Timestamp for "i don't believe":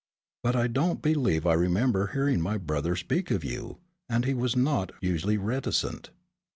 0.55-1.45